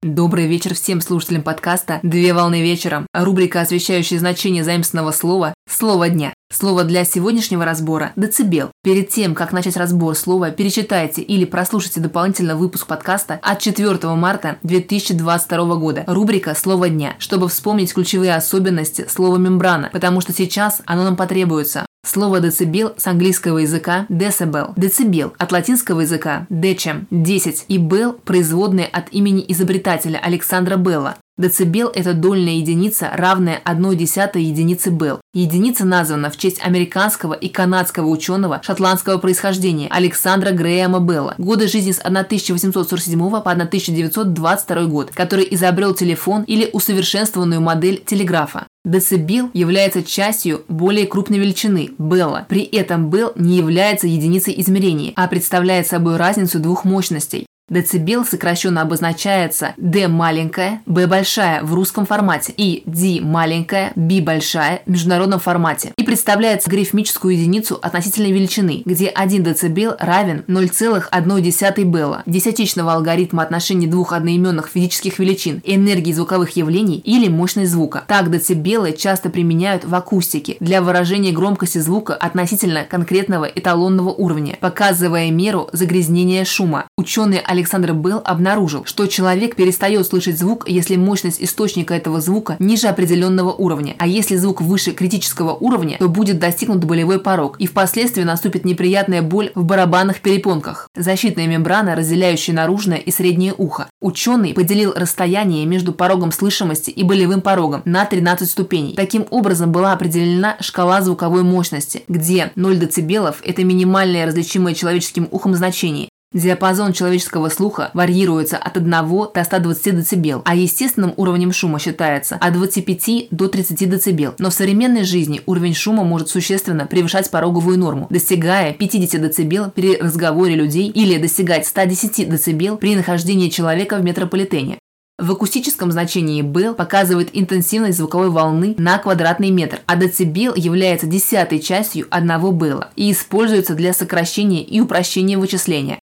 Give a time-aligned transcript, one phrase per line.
[0.00, 3.08] Добрый вечер всем слушателям подкаста «Две волны вечером».
[3.12, 6.34] Рубрика, освещающая значение заимственного слова «Слово дня».
[6.52, 8.70] Слово для сегодняшнего разбора– децибел.
[8.84, 14.58] Перед тем, как начать разбор слова, перечитайте или прослушайте дополнительно выпуск подкаста от 4 марта
[14.62, 16.04] 2022 года.
[16.06, 21.87] Рубрика «Слово дня», чтобы вспомнить ключевые особенности слова «мембрана», потому что сейчас оно нам потребуется.
[22.10, 24.72] Слово децибел с английского языка decibel.
[24.76, 31.16] Децибел от латинского языка decem– 10 и bell– производные от имени изобретателя Александра Белла.
[31.36, 35.20] Децибел– это дольная единица, равная 1 десятой единицы Белл.
[35.34, 41.92] Единица названа в честь американского и канадского ученого шотландского происхождения Александра Грэема Белла, годы жизни
[41.92, 48.66] с 1847 по 1922 год, который изобрел телефон или усовершенствованную модель телеграфа.
[48.88, 52.46] Децибел является частью более крупной величины– Белла.
[52.48, 57.47] При этом Белл не является единицей измерения, а представляет собой разницу двух мощностей.
[57.68, 64.80] Децибел сокращенно обозначается D маленькая, B большая в русском формате и D маленькая, B большая
[64.86, 72.22] в международном формате и представляет грифмическую единицу относительной величины, где 1 децибел равен 0,1 белла,
[72.24, 78.04] десятичного алгоритма отношения двух одноименных физических величин, энергии звуковых явлений или мощность звука.
[78.06, 85.30] Так децибелы часто применяют в акустике для выражения громкости звука относительно конкретного эталонного уровня, показывая
[85.30, 86.86] меру загрязнения шума.
[86.96, 92.86] Ученые Александр Белл обнаружил, что человек перестает слышать звук, если мощность источника этого звука ниже
[92.86, 98.22] определенного уровня, а если звук выше критического уровня, то будет достигнут болевой порог, и впоследствии
[98.22, 100.88] наступит неприятная боль в барабанных перепонках.
[100.94, 103.88] Защитная мембрана, разделяющая наружное и среднее ухо.
[104.00, 108.94] Ученый поделил расстояние между порогом слышимости и болевым порогом на 13 ступеней.
[108.94, 115.54] Таким образом была определена шкала звуковой мощности, где 0 дБ– это минимальное различимое человеческим ухом
[115.54, 122.36] значение, Диапазон человеческого слуха варьируется от 1 до 120 дБ, а естественным уровнем шума считается
[122.36, 124.34] от 25 до 30 дБ.
[124.38, 129.96] Но в современной жизни уровень шума может существенно превышать пороговую норму, достигая 50 дБ при
[129.96, 134.78] разговоре людей или достигать 110 дБ при нахождении человека в метрополитене.
[135.18, 141.58] В акустическом значении Б показывает интенсивность звуковой волны на квадратный метр, а децибел является десятой
[141.58, 145.98] частью одного Б и используется для сокращения и упрощения вычисления.